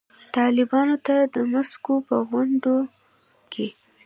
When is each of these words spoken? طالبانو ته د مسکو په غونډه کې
طالبانو 0.35 0.95
ته 1.05 1.15
د 1.35 1.37
مسکو 1.53 1.95
په 2.07 2.15
غونډه 2.29 2.75
کې 3.51 3.67